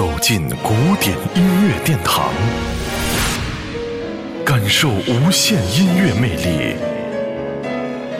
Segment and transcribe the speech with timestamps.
[0.00, 2.32] 走进古典音乐殿堂，
[4.46, 6.74] 感受无限音乐魅力。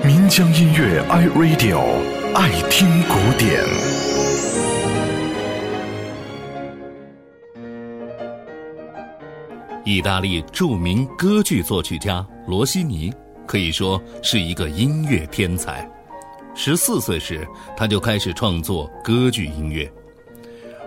[0.04, 1.80] 民江音乐 iRadio
[2.35, 3.64] 爱听古典。
[9.83, 13.10] 意大利著名歌剧作曲家罗西尼
[13.47, 15.90] 可以说是一个音乐天才。
[16.55, 19.91] 十四岁时，他就开始创作歌剧音乐。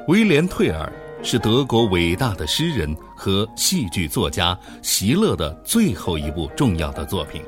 [0.07, 0.91] 威廉·退尔
[1.23, 7.41] 是德国伟大的诗人和戏剧作家席勒的最后一部重要的作品。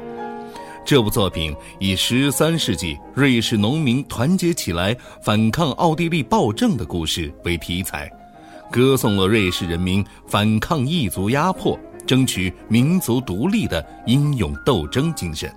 [0.86, 8.10] 这部作品以十三世纪瑞士农民团结起来反抗奥地利暴政的故事为题材，
[8.72, 11.78] 歌颂了瑞士人民反抗异族压迫、
[12.08, 15.54] 争取民族独立的英勇斗争精神。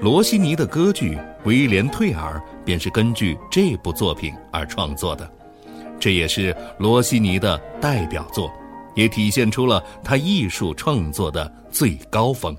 [0.00, 5.30] 罗西尼的歌剧《威廉·退尔》便是根据这部作品而创作的。
[6.02, 8.52] 这也是罗西尼的代表作，
[8.96, 12.56] 也体现出了他艺术创作的最高峰。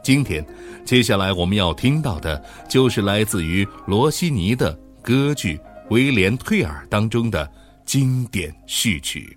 [0.00, 0.46] 今天，
[0.84, 5.56] 接下来我们要听到的就是来自于罗西尼的歌剧
[5.90, 7.50] 《威廉·退尔》当中的
[7.84, 9.36] 经典序曲。